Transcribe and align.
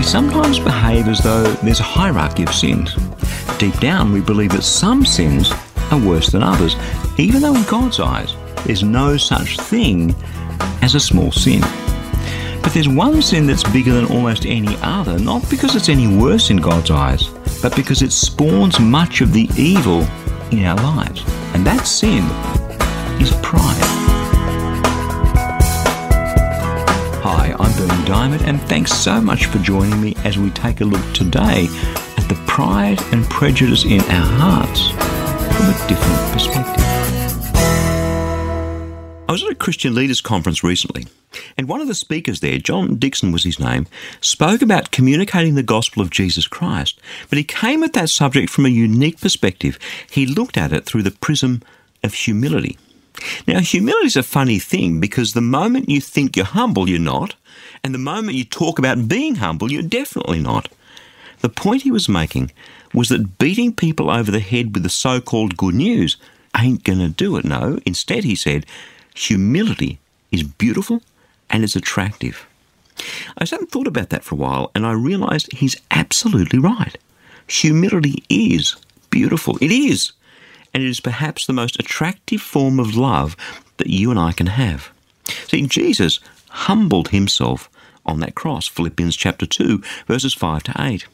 We 0.00 0.06
sometimes 0.06 0.58
behave 0.58 1.08
as 1.08 1.18
though 1.18 1.42
there's 1.62 1.80
a 1.80 1.82
hierarchy 1.82 2.44
of 2.44 2.54
sins. 2.54 2.96
Deep 3.58 3.78
down, 3.80 4.12
we 4.14 4.22
believe 4.22 4.52
that 4.52 4.62
some 4.62 5.04
sins 5.04 5.52
are 5.90 6.00
worse 6.00 6.30
than 6.30 6.42
others, 6.42 6.74
even 7.18 7.42
though 7.42 7.54
in 7.54 7.64
God's 7.64 8.00
eyes, 8.00 8.34
there's 8.64 8.82
no 8.82 9.18
such 9.18 9.58
thing 9.58 10.14
as 10.80 10.94
a 10.94 11.00
small 11.00 11.30
sin. 11.30 11.60
But 12.62 12.72
there's 12.72 12.88
one 12.88 13.20
sin 13.20 13.46
that's 13.46 13.70
bigger 13.74 13.92
than 13.92 14.06
almost 14.06 14.46
any 14.46 14.74
other, 14.80 15.18
not 15.18 15.48
because 15.50 15.76
it's 15.76 15.90
any 15.90 16.08
worse 16.08 16.48
in 16.48 16.56
God's 16.56 16.90
eyes, 16.90 17.28
but 17.60 17.76
because 17.76 18.00
it 18.00 18.10
spawns 18.10 18.80
much 18.80 19.20
of 19.20 19.34
the 19.34 19.50
evil 19.54 20.00
in 20.50 20.64
our 20.64 20.76
lives. 20.76 21.22
And 21.52 21.66
that 21.66 21.86
sin 21.86 22.24
is 23.20 23.32
pride. 23.42 23.89
Hi, 27.32 27.54
I'm 27.60 27.72
Berni 27.76 28.02
Dymet, 28.06 28.40
and 28.40 28.60
thanks 28.62 28.90
so 28.90 29.20
much 29.20 29.46
for 29.46 29.58
joining 29.58 30.02
me 30.02 30.16
as 30.24 30.36
we 30.36 30.50
take 30.50 30.80
a 30.80 30.84
look 30.84 31.14
today 31.14 31.68
at 32.16 32.28
the 32.28 32.34
pride 32.48 33.00
and 33.12 33.24
prejudice 33.26 33.84
in 33.84 34.00
our 34.00 34.26
hearts 34.26 34.88
from 34.90 35.68
a 35.68 35.88
different 35.88 36.32
perspective. 36.32 36.84
I 39.28 39.32
was 39.32 39.44
at 39.44 39.52
a 39.52 39.54
Christian 39.54 39.94
Leaders 39.94 40.20
Conference 40.20 40.64
recently, 40.64 41.06
and 41.56 41.68
one 41.68 41.80
of 41.80 41.86
the 41.86 41.94
speakers 41.94 42.40
there, 42.40 42.58
John 42.58 42.96
Dickson 42.96 43.30
was 43.30 43.44
his 43.44 43.60
name, 43.60 43.86
spoke 44.20 44.60
about 44.60 44.90
communicating 44.90 45.54
the 45.54 45.62
gospel 45.62 46.02
of 46.02 46.10
Jesus 46.10 46.48
Christ, 46.48 47.00
but 47.28 47.38
he 47.38 47.44
came 47.44 47.84
at 47.84 47.92
that 47.92 48.10
subject 48.10 48.50
from 48.50 48.66
a 48.66 48.70
unique 48.70 49.20
perspective. 49.20 49.78
He 50.10 50.26
looked 50.26 50.56
at 50.56 50.72
it 50.72 50.84
through 50.84 51.04
the 51.04 51.12
prism 51.12 51.62
of 52.02 52.12
humility. 52.12 52.76
Now, 53.46 53.60
humility 53.60 54.06
is 54.06 54.16
a 54.16 54.22
funny 54.22 54.58
thing 54.58 55.00
because 55.00 55.32
the 55.32 55.40
moment 55.40 55.88
you 55.88 56.00
think 56.00 56.36
you're 56.36 56.46
humble, 56.46 56.88
you're 56.88 56.98
not, 56.98 57.34
and 57.82 57.94
the 57.94 57.98
moment 57.98 58.36
you 58.36 58.44
talk 58.44 58.78
about 58.78 59.08
being 59.08 59.36
humble, 59.36 59.70
you're 59.70 59.82
definitely 59.82 60.40
not. 60.40 60.68
The 61.40 61.48
point 61.48 61.82
he 61.82 61.90
was 61.90 62.08
making 62.08 62.52
was 62.92 63.08
that 63.08 63.38
beating 63.38 63.74
people 63.74 64.10
over 64.10 64.30
the 64.30 64.40
head 64.40 64.74
with 64.74 64.82
the 64.82 64.90
so 64.90 65.20
called 65.20 65.56
good 65.56 65.74
news 65.74 66.16
ain't 66.58 66.84
going 66.84 66.98
to 66.98 67.08
do 67.08 67.36
it. 67.36 67.44
No, 67.44 67.78
instead, 67.86 68.24
he 68.24 68.34
said, 68.34 68.66
humility 69.14 69.98
is 70.30 70.42
beautiful 70.42 71.02
and 71.48 71.64
it's 71.64 71.76
attractive. 71.76 72.46
I 73.38 73.44
sat 73.44 73.60
and 73.60 73.70
thought 73.70 73.86
about 73.86 74.10
that 74.10 74.24
for 74.24 74.34
a 74.34 74.38
while 74.38 74.70
and 74.74 74.86
I 74.86 74.92
realized 74.92 75.52
he's 75.52 75.80
absolutely 75.90 76.58
right. 76.58 76.96
Humility 77.48 78.22
is 78.28 78.76
beautiful. 79.08 79.56
It 79.60 79.72
is 79.72 80.12
and 80.72 80.82
it 80.82 80.88
is 80.88 81.00
perhaps 81.00 81.46
the 81.46 81.52
most 81.52 81.78
attractive 81.78 82.40
form 82.40 82.78
of 82.78 82.96
love 82.96 83.36
that 83.76 83.88
you 83.88 84.10
and 84.10 84.18
I 84.18 84.32
can 84.32 84.48
have. 84.48 84.90
See, 85.48 85.66
Jesus 85.66 86.20
humbled 86.50 87.08
himself 87.08 87.68
on 88.06 88.20
that 88.20 88.34
cross, 88.34 88.66
Philippians 88.66 89.16
chapter 89.16 89.46
2, 89.46 89.82
verses 90.06 90.34
5 90.34 90.62
to 90.64 90.74
8. 90.78 91.06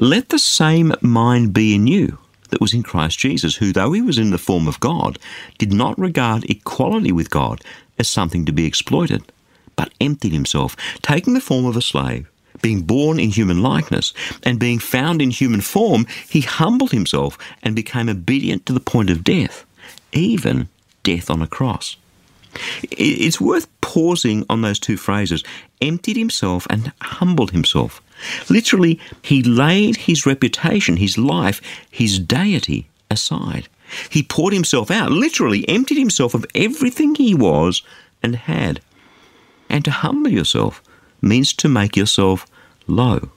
Let 0.00 0.28
the 0.28 0.38
same 0.38 0.94
mind 1.00 1.52
be 1.52 1.74
in 1.74 1.86
you 1.86 2.18
that 2.50 2.60
was 2.60 2.74
in 2.74 2.82
Christ 2.82 3.18
Jesus, 3.18 3.56
who, 3.56 3.72
though 3.72 3.92
he 3.92 4.02
was 4.02 4.18
in 4.18 4.30
the 4.30 4.38
form 4.38 4.68
of 4.68 4.80
God, 4.80 5.18
did 5.58 5.72
not 5.72 5.98
regard 5.98 6.48
equality 6.50 7.12
with 7.12 7.30
God 7.30 7.62
as 7.98 8.08
something 8.08 8.44
to 8.44 8.52
be 8.52 8.66
exploited, 8.66 9.32
but 9.74 9.92
emptied 10.00 10.32
himself, 10.32 10.76
taking 11.02 11.34
the 11.34 11.40
form 11.40 11.64
of 11.64 11.76
a 11.76 11.82
slave 11.82 12.30
being 12.62 12.82
born 12.82 13.20
in 13.20 13.30
human 13.30 13.62
likeness, 13.62 14.14
and 14.42 14.58
being 14.58 14.78
found 14.78 15.20
in 15.20 15.30
human 15.30 15.60
form, 15.60 16.06
he 16.28 16.40
humbled 16.40 16.92
himself 16.92 17.36
and 17.62 17.76
became 17.76 18.08
obedient 18.08 18.64
to 18.66 18.72
the 18.72 18.80
point 18.80 19.10
of 19.10 19.24
death, 19.24 19.66
even 20.12 20.68
death 21.02 21.28
on 21.28 21.42
a 21.42 21.46
cross. 21.46 21.96
It's 22.90 23.40
worth 23.40 23.66
pausing 23.80 24.44
on 24.48 24.62
those 24.62 24.78
two 24.78 24.96
phrases 24.96 25.42
emptied 25.80 26.16
himself 26.16 26.66
and 26.70 26.92
humbled 27.00 27.50
himself. 27.50 28.00
Literally, 28.48 29.00
he 29.20 29.42
laid 29.42 29.96
his 29.96 30.26
reputation, 30.26 30.96
his 30.96 31.18
life, 31.18 31.60
his 31.90 32.18
deity 32.18 32.86
aside. 33.10 33.68
He 34.08 34.22
poured 34.22 34.54
himself 34.54 34.90
out, 34.90 35.10
literally 35.10 35.68
emptied 35.68 35.98
himself 35.98 36.34
of 36.34 36.46
everything 36.54 37.14
he 37.14 37.34
was 37.34 37.82
and 38.22 38.36
had. 38.36 38.80
And 39.68 39.84
to 39.84 39.90
humble 39.90 40.30
yourself 40.30 40.82
means 41.20 41.52
to 41.54 41.68
make 41.68 41.96
yourself 41.96 42.46
low. 42.92 43.30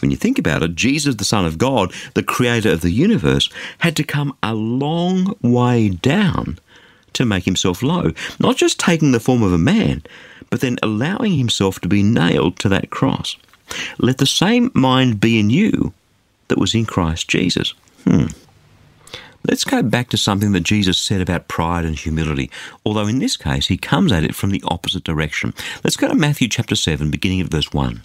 When 0.00 0.10
you 0.10 0.16
think 0.16 0.38
about 0.38 0.62
it, 0.62 0.74
Jesus, 0.74 1.16
the 1.16 1.24
Son 1.24 1.44
of 1.44 1.58
God, 1.58 1.92
the 2.14 2.22
creator 2.22 2.70
of 2.70 2.80
the 2.80 2.90
universe, 2.90 3.50
had 3.78 3.96
to 3.96 4.04
come 4.04 4.36
a 4.42 4.54
long 4.54 5.36
way 5.42 5.88
down 5.90 6.58
to 7.14 7.24
make 7.24 7.44
himself 7.44 7.82
low, 7.82 8.12
not 8.38 8.56
just 8.56 8.80
taking 8.80 9.12
the 9.12 9.20
form 9.20 9.42
of 9.42 9.52
a 9.52 9.58
man, 9.58 10.02
but 10.50 10.60
then 10.60 10.78
allowing 10.82 11.32
himself 11.32 11.80
to 11.80 11.88
be 11.88 12.02
nailed 12.02 12.58
to 12.58 12.68
that 12.68 12.90
cross. 12.90 13.36
Let 13.98 14.18
the 14.18 14.26
same 14.26 14.70
mind 14.74 15.20
be 15.20 15.38
in 15.38 15.50
you 15.50 15.92
that 16.48 16.58
was 16.58 16.74
in 16.74 16.86
Christ 16.86 17.28
Jesus. 17.28 17.74
Hmm. 18.04 18.26
Let's 19.48 19.64
go 19.64 19.82
back 19.82 20.08
to 20.10 20.16
something 20.16 20.52
that 20.52 20.60
Jesus 20.60 20.98
said 20.98 21.20
about 21.20 21.48
pride 21.48 21.84
and 21.84 21.98
humility, 21.98 22.50
although 22.86 23.08
in 23.08 23.18
this 23.18 23.36
case 23.36 23.66
he 23.66 23.76
comes 23.76 24.12
at 24.12 24.22
it 24.22 24.36
from 24.36 24.50
the 24.50 24.62
opposite 24.68 25.02
direction. 25.02 25.52
Let's 25.82 25.96
go 25.96 26.06
to 26.06 26.14
Matthew 26.14 26.48
chapter 26.48 26.76
7, 26.76 27.10
beginning 27.10 27.40
at 27.40 27.48
verse 27.48 27.72
1. 27.72 28.02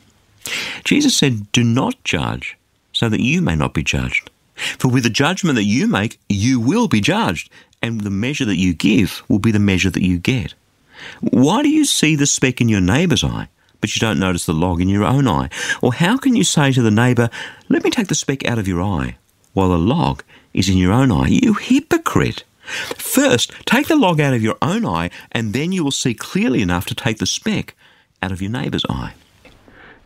Jesus 0.84 1.18
said, 1.18 1.52
Do 1.52 1.64
not 1.64 2.04
judge, 2.04 2.58
so 2.92 3.10
that 3.10 3.22
you 3.22 3.42
may 3.42 3.56
not 3.56 3.74
be 3.74 3.84
judged. 3.84 4.30
For 4.56 4.88
with 4.88 5.04
the 5.04 5.10
judgment 5.10 5.56
that 5.56 5.64
you 5.64 5.88
make, 5.88 6.20
you 6.30 6.60
will 6.60 6.88
be 6.88 7.02
judged, 7.02 7.50
and 7.82 8.02
the 8.02 8.10
measure 8.10 8.46
that 8.46 8.58
you 8.58 8.74
give 8.74 9.24
will 9.28 9.40
be 9.40 9.52
the 9.52 9.60
measure 9.60 9.90
that 9.90 10.04
you 10.04 10.18
get. 10.18 10.54
Why 11.22 11.62
do 11.62 11.70
you 11.70 11.86
see 11.86 12.16
the 12.16 12.26
speck 12.26 12.60
in 12.60 12.70
your 12.70 12.82
neighbour's 12.82 13.24
eye, 13.24 13.50
but 13.82 13.96
you 13.96 14.00
don't 14.00 14.20
notice 14.20 14.46
the 14.46 14.54
log 14.54 14.82
in 14.82 14.90
your 14.90 15.04
own 15.04 15.28
eye? 15.28 15.50
Or 15.82 15.94
how 15.94 16.18
can 16.18 16.36
you 16.36 16.44
say 16.44 16.72
to 16.72 16.82
the 16.82 16.92
neighbour, 16.92 17.30
Let 17.70 17.84
me 17.84 17.92
take 17.92 18.08
the 18.08 18.16
speck 18.16 18.46
out 18.46 18.58
of 18.58 18.68
your 18.68 18.82
eye, 18.82 19.18
while 19.54 19.70
the 19.70 19.78
log 19.78 20.24
is 20.54 20.70
in 20.70 20.78
your 20.78 20.92
own 20.92 21.12
eye? 21.12 21.28
You 21.28 21.54
hypocrite! 21.54 22.44
First, 22.98 23.54
take 23.66 23.88
the 23.88 23.96
log 23.96 24.20
out 24.20 24.34
of 24.34 24.44
your 24.44 24.58
own 24.62 24.86
eye, 24.86 25.10
and 25.32 25.54
then 25.54 25.72
you 25.72 25.84
will 25.84 25.92
see 25.92 26.14
clearly 26.14 26.62
enough 26.62 26.86
to 26.88 26.96
take 26.96 27.20
the 27.20 27.26
speck 27.26 27.76
out 28.22 28.32
of 28.32 28.42
your 28.42 28.52
neighbour's 28.52 28.86
eye. 28.90 29.14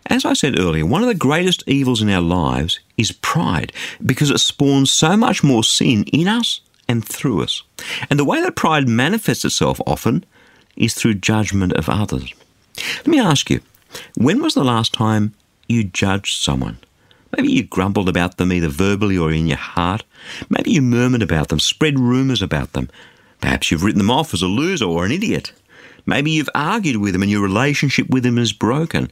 As 0.07 0.25
I 0.25 0.33
said 0.33 0.59
earlier, 0.59 0.85
one 0.85 1.01
of 1.01 1.07
the 1.07 1.15
greatest 1.15 1.63
evils 1.67 2.01
in 2.01 2.09
our 2.09 2.21
lives 2.21 2.79
is 2.97 3.11
pride 3.11 3.71
because 4.05 4.31
it 4.31 4.39
spawns 4.39 4.91
so 4.91 5.15
much 5.15 5.43
more 5.43 5.63
sin 5.63 6.03
in 6.05 6.27
us 6.27 6.61
and 6.87 7.05
through 7.05 7.43
us. 7.43 7.63
And 8.09 8.19
the 8.19 8.25
way 8.25 8.41
that 8.41 8.55
pride 8.55 8.87
manifests 8.87 9.45
itself 9.45 9.79
often 9.85 10.25
is 10.75 10.93
through 10.93 11.15
judgment 11.15 11.73
of 11.73 11.89
others. 11.89 12.33
Let 12.97 13.07
me 13.07 13.19
ask 13.19 13.49
you, 13.49 13.61
when 14.15 14.41
was 14.41 14.53
the 14.53 14.63
last 14.63 14.93
time 14.93 15.33
you 15.67 15.83
judged 15.83 16.41
someone? 16.41 16.77
Maybe 17.35 17.51
you 17.51 17.63
grumbled 17.63 18.09
about 18.09 18.37
them 18.37 18.51
either 18.51 18.67
verbally 18.67 19.17
or 19.17 19.31
in 19.31 19.47
your 19.47 19.57
heart. 19.57 20.03
Maybe 20.49 20.71
you 20.71 20.81
murmured 20.81 21.21
about 21.21 21.47
them, 21.47 21.59
spread 21.59 21.97
rumours 21.97 22.41
about 22.41 22.73
them. 22.73 22.89
Perhaps 23.39 23.71
you've 23.71 23.83
written 23.83 23.99
them 23.99 24.11
off 24.11 24.33
as 24.33 24.41
a 24.41 24.47
loser 24.47 24.85
or 24.85 25.05
an 25.05 25.11
idiot. 25.11 25.53
Maybe 26.05 26.31
you've 26.31 26.49
argued 26.53 26.97
with 26.97 27.13
them 27.13 27.21
and 27.21 27.31
your 27.31 27.41
relationship 27.41 28.09
with 28.09 28.23
them 28.23 28.37
is 28.37 28.53
broken. 28.53 29.11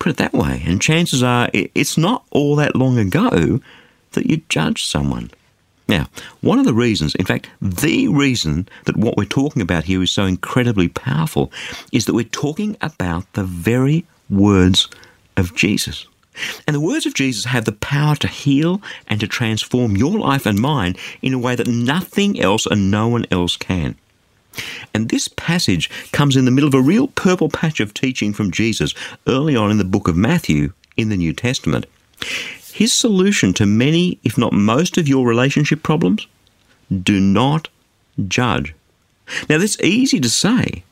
Put 0.00 0.10
it 0.10 0.16
that 0.16 0.32
way. 0.32 0.62
And 0.66 0.82
chances 0.82 1.22
are 1.22 1.48
it's 1.52 1.96
not 1.96 2.24
all 2.30 2.56
that 2.56 2.74
long 2.74 2.98
ago 2.98 3.60
that 4.12 4.26
you 4.26 4.38
judged 4.48 4.88
someone. 4.88 5.30
Now, 5.86 6.08
one 6.40 6.58
of 6.58 6.66
the 6.66 6.74
reasons, 6.74 7.14
in 7.16 7.26
fact, 7.26 7.48
the 7.60 8.08
reason 8.08 8.68
that 8.84 8.96
what 8.96 9.16
we're 9.16 9.24
talking 9.24 9.60
about 9.60 9.84
here 9.84 10.02
is 10.02 10.10
so 10.10 10.24
incredibly 10.24 10.88
powerful 10.88 11.52
is 11.92 12.06
that 12.06 12.14
we're 12.14 12.24
talking 12.24 12.76
about 12.80 13.32
the 13.34 13.44
very 13.44 14.04
words 14.28 14.88
of 15.36 15.54
Jesus. 15.54 16.06
And 16.66 16.74
the 16.74 16.80
words 16.80 17.06
of 17.06 17.14
Jesus 17.14 17.44
have 17.44 17.64
the 17.64 17.72
power 17.72 18.14
to 18.16 18.28
heal 18.28 18.80
and 19.08 19.20
to 19.20 19.26
transform 19.26 19.96
your 19.96 20.18
life 20.18 20.46
and 20.46 20.60
mine 20.60 20.96
in 21.22 21.34
a 21.34 21.38
way 21.38 21.56
that 21.56 21.66
nothing 21.66 22.40
else 22.40 22.66
and 22.66 22.90
no 22.90 23.08
one 23.08 23.26
else 23.30 23.56
can. 23.56 23.96
And 24.92 25.08
this 25.08 25.28
passage 25.28 25.90
comes 26.12 26.36
in 26.36 26.44
the 26.44 26.50
middle 26.50 26.68
of 26.68 26.74
a 26.74 26.80
real 26.80 27.08
purple 27.08 27.48
patch 27.48 27.80
of 27.80 27.94
teaching 27.94 28.32
from 28.32 28.50
Jesus 28.50 28.94
early 29.26 29.56
on 29.56 29.70
in 29.70 29.78
the 29.78 29.84
book 29.84 30.08
of 30.08 30.16
Matthew 30.16 30.72
in 30.96 31.08
the 31.08 31.16
New 31.16 31.32
Testament. 31.32 31.86
His 32.72 32.92
solution 32.92 33.52
to 33.54 33.66
many, 33.66 34.18
if 34.24 34.38
not 34.38 34.52
most, 34.52 34.98
of 34.98 35.08
your 35.08 35.26
relationship 35.26 35.82
problems 35.82 36.26
do 37.02 37.20
not 37.20 37.68
judge. 38.28 38.74
Now, 39.48 39.58
that's 39.58 39.80
easy 39.80 40.18
to 40.20 40.30
say, 40.30 40.82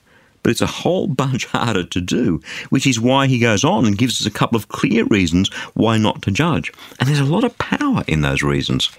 but 0.43 0.51
it's 0.51 0.61
a 0.61 0.67
whole 0.67 1.07
bunch 1.23 1.47
harder 1.47 1.85
to 1.85 2.01
do, 2.01 2.41
which 2.71 2.87
is 2.87 3.01
why 3.01 3.27
he 3.27 3.39
goes 3.39 3.65
on 3.65 3.85
and 3.85 3.99
gives 3.99 4.21
us 4.21 4.27
a 4.27 4.31
couple 4.31 4.57
of 4.57 4.69
clear 4.69 5.05
reasons 5.05 5.53
why 5.75 5.99
not 5.99 6.23
to 6.23 6.31
judge. 6.31 6.73
And 6.99 7.09
there's 7.09 7.21
a 7.21 7.25
lot 7.25 7.45
of 7.45 7.59
power 7.59 8.05
in 8.07 8.21
those 8.21 8.43
reasons. 8.43 8.91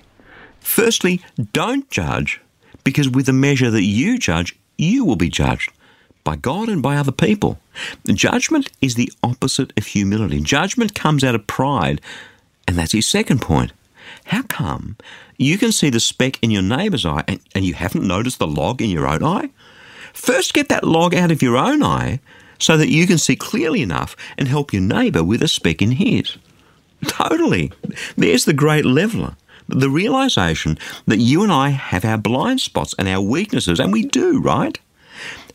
Firstly, 0.59 1.21
don't 1.53 1.89
judge, 1.89 2.41
because 2.83 3.09
with 3.09 3.25
the 3.25 3.33
measure 3.33 3.71
that 3.71 3.83
you 3.83 4.17
judge, 4.17 4.55
you 4.77 5.05
will 5.05 5.15
be 5.15 5.29
judged 5.29 5.71
by 6.23 6.35
God 6.35 6.69
and 6.69 6.81
by 6.81 6.95
other 6.95 7.11
people. 7.11 7.59
Judgment 8.07 8.69
is 8.81 8.95
the 8.95 9.11
opposite 9.23 9.73
of 9.77 9.87
humility. 9.87 10.39
Judgment 10.41 10.93
comes 10.93 11.23
out 11.23 11.35
of 11.35 11.47
pride, 11.47 12.01
and 12.67 12.77
that's 12.77 12.91
his 12.91 13.07
second 13.07 13.41
point. 13.41 13.71
How 14.25 14.43
come 14.43 14.97
you 15.37 15.57
can 15.57 15.71
see 15.71 15.89
the 15.89 15.99
speck 15.99 16.37
in 16.43 16.51
your 16.51 16.61
neighbour's 16.61 17.05
eye 17.05 17.23
and, 17.27 17.39
and 17.55 17.65
you 17.65 17.73
haven't 17.73 18.07
noticed 18.07 18.39
the 18.39 18.47
log 18.47 18.81
in 18.81 18.89
your 18.89 19.07
own 19.07 19.23
eye? 19.23 19.49
First, 20.13 20.53
get 20.53 20.69
that 20.69 20.83
log 20.83 21.15
out 21.15 21.31
of 21.31 21.41
your 21.41 21.57
own 21.57 21.81
eye 21.81 22.19
so 22.59 22.77
that 22.77 22.89
you 22.89 23.07
can 23.07 23.17
see 23.17 23.35
clearly 23.35 23.81
enough 23.81 24.15
and 24.37 24.47
help 24.47 24.73
your 24.73 24.81
neighbour 24.81 25.23
with 25.23 25.41
a 25.41 25.47
speck 25.47 25.81
in 25.81 25.91
his. 25.91 26.37
Totally. 27.05 27.71
There's 28.17 28.45
the 28.45 28.53
great 28.53 28.85
leveller. 28.85 29.35
The 29.69 29.89
realization 29.89 30.77
that 31.06 31.19
you 31.19 31.44
and 31.44 31.51
I 31.51 31.69
have 31.69 32.04
our 32.04 32.18
blind 32.18 32.62
spots 32.62 32.95
and 32.98 33.07
our 33.07 33.21
weaknesses, 33.21 33.80
and 33.80 33.94
we 33.94 34.04
do, 34.04 34.42
right? 34.42 34.80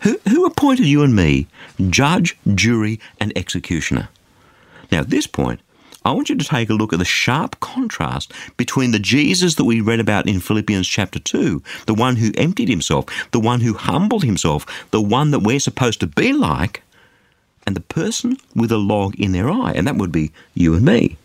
Who, 0.03 0.19
who 0.29 0.45
appointed 0.45 0.87
you 0.87 1.03
and 1.03 1.15
me 1.15 1.47
judge, 1.91 2.37
jury, 2.55 3.01
and 3.19 3.33
executioner? 3.37 4.09
Now, 4.93 5.01
at 5.01 5.11
this 5.11 5.27
point, 5.27 5.61
I 6.05 6.13
want 6.13 6.29
you 6.29 6.37
to 6.37 6.45
take 6.45 6.69
a 6.69 6.75
look 6.75 6.93
at 6.93 6.99
the 6.99 7.05
sharp 7.05 7.59
contrast 7.61 8.33
between 8.57 8.91
the 8.91 8.99
Jesus 8.99 9.55
that 9.55 9.65
we 9.65 9.81
read 9.81 10.01
about 10.01 10.29
in 10.29 10.39
Philippians 10.39 10.87
chapter 10.87 11.19
2, 11.19 11.63
the 11.87 11.95
one 11.95 12.17
who 12.17 12.31
emptied 12.37 12.69
himself, 12.69 13.07
the 13.31 13.41
one 13.41 13.63
who 13.63 13.73
humbled 13.73 14.23
himself, 14.23 14.67
the 14.91 15.01
one 15.01 15.31
that 15.31 15.41
we're 15.41 15.59
supposed 15.59 16.01
to 16.01 16.07
be 16.07 16.33
like, 16.33 16.83
and 17.67 17.75
the 17.75 17.81
person 17.81 18.37
with 18.55 18.71
a 18.71 18.77
log 18.77 19.19
in 19.19 19.33
their 19.33 19.51
eye, 19.51 19.73
and 19.75 19.87
that 19.87 19.97
would 19.97 20.13
be 20.13 20.31
you 20.53 20.75
and 20.75 20.85
me. 20.85 21.17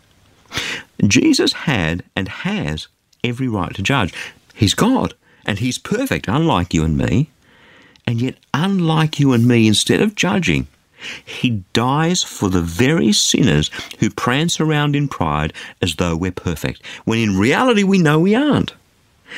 Jesus 1.07 1.54
had 1.54 2.04
and 2.16 2.28
has 2.28 2.88
every 3.24 3.48
right 3.48 3.74
to 3.75 3.81
judge. 3.81 4.13
He's 4.54 4.74
God, 4.74 5.13
and 5.46 5.60
He's 5.60 5.78
perfect, 5.78 6.28
unlike 6.28 6.74
you 6.74 6.84
and 6.84 6.98
me. 6.98 7.30
And 8.06 8.22
yet, 8.22 8.36
unlike 8.54 9.19
you 9.19 9.34
and 9.34 9.48
me, 9.48 9.68
instead 9.68 10.01
of 10.01 10.16
judging, 10.16 10.68
he 11.24 11.63
dies 11.74 12.24
for 12.24 12.50
the 12.50 12.62
very 12.62 13.13
sinners 13.13 13.72
who 14.00 14.10
prance 14.10 14.60
around 14.60 14.96
in 14.96 15.07
pride 15.07 15.54
as 15.81 15.96
though 15.96 16.16
we're 16.16 16.31
perfect, 16.31 16.86
when 17.06 17.19
in 17.19 17.38
reality 17.38 17.84
we 17.84 17.98
know 17.98 18.19
we 18.19 18.36
aren't. 18.36 18.74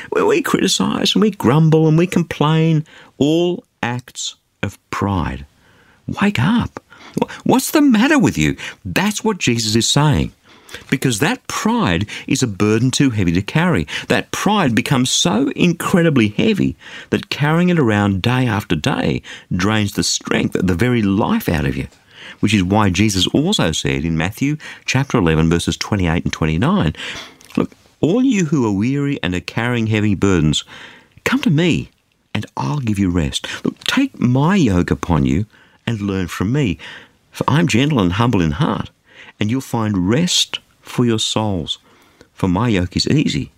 When 0.10 0.26
we 0.26 0.42
criticize 0.42 1.14
and 1.14 1.22
we 1.22 1.32
grumble 1.32 1.88
and 1.88 1.98
we 1.98 2.08
complain, 2.08 2.86
all 3.18 3.64
acts 3.84 4.36
of 4.64 4.80
pride. 4.90 5.46
Wake 6.22 6.40
up. 6.40 6.84
What's 7.44 7.72
the 7.72 7.82
matter 7.82 8.18
with 8.18 8.38
you? 8.38 8.56
That's 8.86 9.24
what 9.24 9.38
Jesus 9.38 9.76
is 9.76 9.88
saying. 9.88 10.32
Because 10.90 11.20
that 11.20 11.46
pride 11.48 12.08
is 12.28 12.44
a 12.44 12.48
burden 12.48 12.92
too 12.92 13.10
heavy 13.12 13.32
to 13.34 13.42
carry. 13.42 13.88
That 14.08 14.32
pride 14.32 14.76
becomes 14.76 15.10
so 15.10 15.50
incredibly 15.50 16.30
heavy 16.30 16.76
that 17.10 17.30
carrying 17.30 17.70
it 17.70 17.80
around 17.80 18.22
day 18.22 18.48
after 18.48 18.76
day 18.76 19.22
drains 19.56 19.94
the 19.94 20.04
strength, 20.04 20.54
the 20.54 20.76
very 20.76 21.02
life 21.02 21.50
out 21.50 21.66
of 21.66 21.76
you. 21.76 21.88
Which 22.40 22.54
is 22.54 22.64
why 22.64 22.90
Jesus 22.90 23.28
also 23.28 23.72
said 23.72 24.04
in 24.04 24.18
Matthew 24.18 24.58
chapter 24.86 25.18
11, 25.18 25.50
verses 25.50 25.78
28 25.78 26.24
and 26.24 26.34
29, 26.34 26.96
Look, 27.58 27.72
all 28.00 28.24
you 28.24 28.46
who 28.46 28.66
are 28.66 28.72
weary 28.72 29.20
and 29.22 29.36
are 29.36 29.40
carrying 29.40 29.88
heavy 29.88 30.16
burdens, 30.16 30.64
come 31.24 31.42
to 31.42 31.50
me 31.50 31.90
and 32.34 32.46
I'll 32.58 32.80
give 32.80 32.98
you 32.98 33.10
rest. 33.10 33.48
Look, 33.64 33.84
take 33.84 34.20
my 34.20 34.56
yoke 34.56 34.92
upon 34.92 35.26
you 35.26 35.46
and 35.86 36.02
learn 36.02 36.28
from 36.28 36.52
me, 36.52 36.78
for 37.32 37.44
I'm 37.48 37.68
gentle 37.68 38.00
and 38.00 38.14
humble 38.14 38.42
in 38.42 38.52
heart 38.52 38.90
and 39.40 39.50
you'll 39.50 39.62
find 39.62 40.10
rest 40.10 40.60
for 40.82 41.06
your 41.06 41.20
souls. 41.20 41.80
For 42.34 42.48
my 42.48 42.70
yoke 42.70 42.96
is 42.96 43.08
easy 43.08 43.52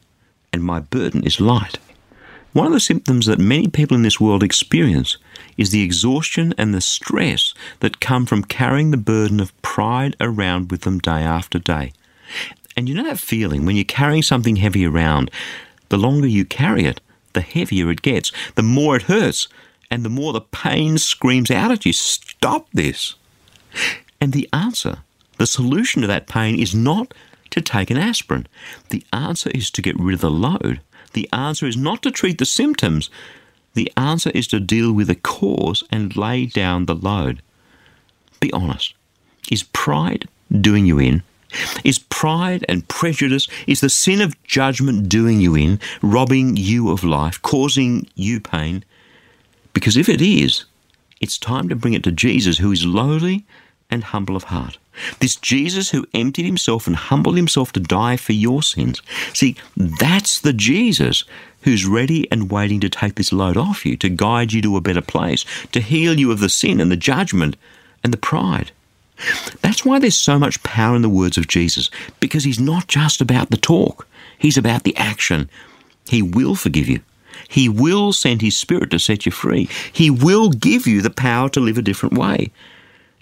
and 0.51 0.63
my 0.63 0.79
burden 0.79 1.23
is 1.23 1.39
light. 1.39 1.79
One 2.53 2.67
of 2.67 2.73
the 2.73 2.79
symptoms 2.79 3.25
that 3.25 3.39
many 3.39 3.67
people 3.67 3.97
in 3.97 4.03
this 4.03 4.19
world 4.19 4.43
experience 4.43 5.17
is 5.57 5.71
the 5.71 5.81
exhaustion 5.81 6.53
and 6.57 6.73
the 6.73 6.81
stress 6.81 7.55
that 7.79 7.99
come 7.99 8.27
from 8.27 8.43
carrying 8.43 8.91
the 8.91 8.97
burden 8.97 9.39
of 9.39 9.59
pride 9.63 10.15
around 10.19 10.69
with 10.69 10.81
them 10.81 10.99
day 10.99 11.21
after 11.23 11.57
day. 11.57 11.93
And 12.77 12.87
you 12.87 12.93
know 12.93 13.03
that 13.03 13.19
feeling 13.19 13.65
when 13.65 13.75
you're 13.75 13.85
carrying 13.85 14.21
something 14.21 14.57
heavy 14.57 14.85
around, 14.85 15.31
the 15.89 15.97
longer 15.97 16.27
you 16.27 16.45
carry 16.45 16.85
it, 16.85 17.01
the 17.33 17.41
heavier 17.41 17.89
it 17.89 18.03
gets, 18.03 18.31
the 18.53 18.63
more 18.63 18.95
it 18.95 19.03
hurts, 19.03 19.47
and 19.89 20.05
the 20.05 20.09
more 20.09 20.33
the 20.33 20.41
pain 20.41 20.97
screams 20.97 21.49
out 21.49 21.71
at 21.71 21.85
you, 21.85 21.93
Stop 21.93 22.67
this! 22.71 23.15
And 24.21 24.31
the 24.33 24.47
answer 24.53 24.99
the 25.37 25.45
solution 25.45 26.01
to 26.01 26.07
that 26.07 26.27
pain 26.27 26.59
is 26.59 26.75
not 26.75 27.13
to 27.49 27.61
take 27.61 27.89
an 27.89 27.97
aspirin. 27.97 28.47
The 28.89 29.03
answer 29.11 29.51
is 29.51 29.69
to 29.71 29.81
get 29.81 29.99
rid 29.99 30.15
of 30.15 30.21
the 30.21 30.31
load. 30.31 30.81
The 31.13 31.29
answer 31.31 31.67
is 31.67 31.77
not 31.77 32.01
to 32.03 32.11
treat 32.11 32.37
the 32.37 32.45
symptoms. 32.45 33.09
The 33.73 33.91
answer 33.95 34.31
is 34.31 34.47
to 34.47 34.59
deal 34.59 34.91
with 34.91 35.07
the 35.07 35.15
cause 35.15 35.83
and 35.91 36.15
lay 36.15 36.45
down 36.45 36.85
the 36.85 36.95
load. 36.95 37.41
Be 38.39 38.51
honest. 38.53 38.93
Is 39.51 39.63
pride 39.63 40.27
doing 40.51 40.85
you 40.85 40.99
in? 40.99 41.23
Is 41.83 41.99
pride 41.99 42.65
and 42.67 42.87
prejudice, 42.87 43.47
is 43.67 43.81
the 43.81 43.89
sin 43.89 44.21
of 44.21 44.41
judgment 44.43 45.07
doing 45.07 45.39
you 45.39 45.55
in, 45.55 45.79
robbing 46.01 46.57
you 46.57 46.89
of 46.89 47.03
life, 47.03 47.41
causing 47.41 48.07
you 48.15 48.39
pain? 48.39 48.83
Because 49.73 49.95
if 49.95 50.09
it 50.09 50.21
is, 50.21 50.65
it's 51.21 51.37
time 51.37 51.69
to 51.69 51.75
bring 51.75 51.93
it 51.93 52.03
to 52.03 52.11
Jesus, 52.11 52.57
who 52.57 52.71
is 52.71 52.85
lowly 52.85 53.45
and 53.91 54.03
humble 54.03 54.35
of 54.35 54.45
heart. 54.45 54.77
This 55.19 55.35
Jesus 55.35 55.89
who 55.89 56.05
emptied 56.13 56.45
himself 56.45 56.87
and 56.87 56.95
humbled 56.95 57.35
himself 57.35 57.71
to 57.73 57.79
die 57.79 58.17
for 58.17 58.33
your 58.33 58.61
sins. 58.61 59.01
See, 59.33 59.55
that's 59.75 60.39
the 60.39 60.53
Jesus 60.53 61.23
who's 61.61 61.85
ready 61.85 62.29
and 62.31 62.51
waiting 62.51 62.79
to 62.81 62.89
take 62.89 63.15
this 63.15 63.33
load 63.33 63.57
off 63.57 63.85
you, 63.85 63.95
to 63.97 64.09
guide 64.09 64.53
you 64.53 64.61
to 64.61 64.77
a 64.77 64.81
better 64.81 65.01
place, 65.01 65.45
to 65.71 65.79
heal 65.79 66.19
you 66.19 66.31
of 66.31 66.39
the 66.39 66.49
sin 66.49 66.79
and 66.79 66.91
the 66.91 66.97
judgment 66.97 67.55
and 68.03 68.13
the 68.13 68.17
pride. 68.17 68.71
That's 69.61 69.85
why 69.85 69.99
there's 69.99 70.17
so 70.17 70.37
much 70.37 70.61
power 70.63 70.95
in 70.95 71.01
the 71.01 71.09
words 71.09 71.37
of 71.37 71.47
Jesus, 71.47 71.89
because 72.19 72.43
he's 72.43 72.59
not 72.59 72.87
just 72.87 73.21
about 73.21 73.49
the 73.49 73.57
talk, 73.57 74.07
he's 74.37 74.57
about 74.57 74.83
the 74.83 74.95
action. 74.97 75.49
He 76.07 76.21
will 76.21 76.55
forgive 76.55 76.89
you. 76.89 76.99
He 77.47 77.69
will 77.69 78.11
send 78.11 78.41
his 78.41 78.57
spirit 78.57 78.91
to 78.91 78.99
set 78.99 79.25
you 79.25 79.31
free. 79.31 79.69
He 79.91 80.09
will 80.09 80.49
give 80.49 80.85
you 80.85 81.01
the 81.01 81.09
power 81.09 81.49
to 81.49 81.59
live 81.59 81.77
a 81.77 81.81
different 81.81 82.17
way. 82.17 82.51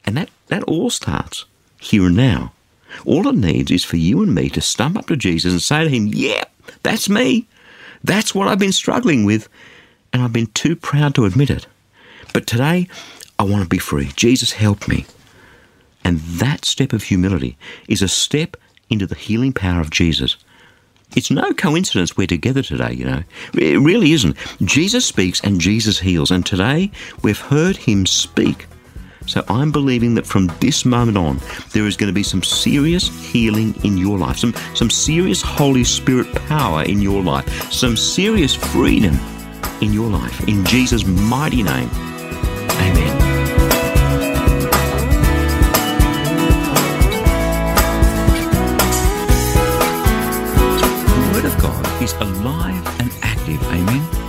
And 0.03 0.17
that, 0.17 0.29
that 0.47 0.63
all 0.63 0.89
starts 0.89 1.45
here 1.81 2.05
and 2.05 2.15
now. 2.15 2.53
All 3.05 3.27
it 3.27 3.35
needs 3.35 3.71
is 3.71 3.83
for 3.83 3.97
you 3.97 4.21
and 4.21 4.33
me 4.33 4.49
to 4.49 4.61
stump 4.61 4.97
up 4.97 5.07
to 5.07 5.17
Jesus 5.17 5.51
and 5.51 5.61
say 5.61 5.83
to 5.83 5.89
him, 5.89 6.07
Yeah, 6.07 6.45
that's 6.83 7.09
me. 7.09 7.47
That's 8.03 8.33
what 8.33 8.47
I've 8.47 8.59
been 8.59 8.71
struggling 8.71 9.25
with, 9.25 9.49
and 10.13 10.21
I've 10.21 10.33
been 10.33 10.47
too 10.47 10.75
proud 10.75 11.15
to 11.15 11.25
admit 11.25 11.49
it. 11.49 11.67
But 12.33 12.47
today, 12.47 12.87
I 13.37 13.43
want 13.43 13.63
to 13.63 13.69
be 13.69 13.77
free. 13.77 14.11
Jesus, 14.15 14.53
help 14.53 14.87
me. 14.87 15.05
And 16.03 16.19
that 16.19 16.65
step 16.65 16.93
of 16.93 17.03
humility 17.03 17.57
is 17.87 18.01
a 18.01 18.07
step 18.07 18.57
into 18.89 19.05
the 19.05 19.15
healing 19.15 19.53
power 19.53 19.81
of 19.81 19.91
Jesus. 19.91 20.37
It's 21.15 21.29
no 21.29 21.53
coincidence 21.53 22.15
we're 22.15 22.27
together 22.27 22.63
today, 22.63 22.93
you 22.93 23.05
know. 23.05 23.23
It 23.53 23.79
really 23.79 24.13
isn't. 24.13 24.37
Jesus 24.63 25.05
speaks 25.05 25.41
and 25.41 25.59
Jesus 25.59 25.99
heals. 25.99 26.31
And 26.31 26.45
today, 26.45 26.91
we've 27.21 27.39
heard 27.39 27.77
him 27.77 28.05
speak 28.05 28.67
so 29.25 29.43
I'm 29.47 29.71
believing 29.71 30.15
that 30.15 30.25
from 30.25 30.47
this 30.59 30.85
moment 30.85 31.17
on, 31.17 31.39
there 31.71 31.85
is 31.85 31.95
going 31.95 32.07
to 32.07 32.13
be 32.13 32.23
some 32.23 32.43
serious 32.43 33.07
healing 33.31 33.75
in 33.83 33.97
your 33.97 34.17
life, 34.17 34.37
some, 34.37 34.53
some 34.73 34.89
serious 34.89 35.41
Holy 35.41 35.83
Spirit 35.83 36.33
power 36.47 36.83
in 36.83 37.01
your 37.01 37.21
life, 37.21 37.71
some 37.71 37.95
serious 37.95 38.55
freedom 38.55 39.17
in 39.81 39.93
your 39.93 40.09
life. 40.09 40.47
In 40.47 40.65
Jesus' 40.65 41.05
mighty 41.05 41.63
name, 41.63 41.89
amen. 42.71 43.17
The 51.07 51.31
Word 51.33 51.45
of 51.45 51.61
God 51.61 52.01
is 52.01 52.13
alive 52.13 52.99
and 52.99 53.11
active, 53.21 53.61
amen 53.63 54.20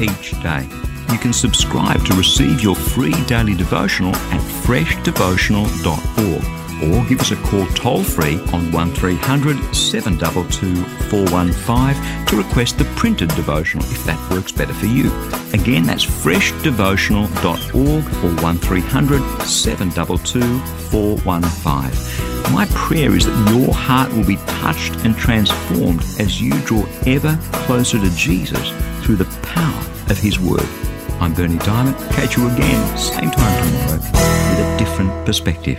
each 0.00 0.30
day. 0.42 0.66
you 1.12 1.18
can 1.18 1.32
subscribe 1.32 2.04
to 2.06 2.14
receive 2.14 2.60
your 2.60 2.74
free 2.74 3.14
daily 3.24 3.54
devotional 3.54 4.14
at 4.14 4.40
freshdevotional.org 4.64 6.60
or 6.82 7.04
give 7.08 7.20
us 7.20 7.30
a 7.30 7.36
call 7.36 7.66
toll 7.68 8.02
free 8.02 8.38
on 8.52 8.72
1300 8.72 9.74
722 9.74 10.82
415 11.08 12.26
to 12.26 12.36
request 12.36 12.78
the 12.78 12.84
printed 12.96 13.28
devotional 13.30 13.84
if 13.84 14.04
that 14.04 14.30
works 14.30 14.52
better 14.52 14.72
for 14.72 14.86
you. 14.86 15.10
Again, 15.52 15.84
that's 15.84 16.06
freshdevotional.org 16.06 18.04
or 18.24 18.42
1300 18.42 19.42
722 19.42 20.58
415. 20.90 22.29
My 22.52 22.66
prayer 22.74 23.14
is 23.14 23.26
that 23.26 23.50
your 23.54 23.72
heart 23.72 24.12
will 24.12 24.26
be 24.26 24.36
touched 24.36 24.94
and 25.04 25.16
transformed 25.16 26.02
as 26.18 26.40
you 26.40 26.52
draw 26.62 26.84
ever 27.06 27.38
closer 27.52 27.98
to 27.98 28.10
Jesus 28.16 28.72
through 29.02 29.16
the 29.16 29.24
power 29.42 29.80
of 30.10 30.18
His 30.18 30.40
Word. 30.40 30.66
I'm 31.20 31.34
Berni 31.34 31.58
Dymet. 31.58 31.96
Catch 32.12 32.36
you 32.36 32.48
again, 32.48 32.98
same 32.98 33.30
time 33.30 33.66
tomorrow, 33.66 34.00
with 34.00 34.60
a 34.60 34.76
different 34.78 35.26
perspective. 35.26 35.78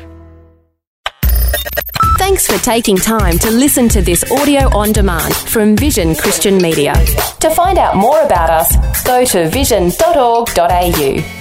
Thanks 2.17 2.45
for 2.47 2.63
taking 2.63 2.95
time 2.95 3.39
to 3.39 3.49
listen 3.49 3.89
to 3.89 4.01
this 4.01 4.23
audio 4.31 4.69
on 4.77 4.91
demand 4.91 5.35
from 5.35 5.75
Vision 5.75 6.15
Christian 6.15 6.57
Media. 6.57 6.93
To 7.39 7.49
find 7.49 7.77
out 7.77 7.97
more 7.97 8.21
about 8.21 8.49
us, 8.49 9.03
go 9.03 9.25
to 9.25 9.49
vision.org.au. 9.49 11.40